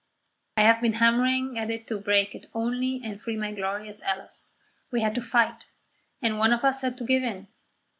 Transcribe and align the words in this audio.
I 0.57 0.61
have 0.63 0.81
been 0.81 0.93
hammering 0.93 1.59
at 1.59 1.69
it 1.69 1.85
to 1.85 1.99
break 1.99 2.33
it 2.33 2.49
only 2.55 3.01
and 3.03 3.21
free 3.21 3.35
my 3.37 3.51
glorious 3.51 4.01
Alice. 4.01 4.51
We 4.89 5.01
had 5.01 5.13
to 5.13 5.21
fight, 5.21 5.67
and 6.23 6.39
one 6.39 6.53
of 6.53 6.63
us 6.63 6.81
had 6.81 6.97
to 6.97 7.03
give 7.05 7.21
in. 7.21 7.47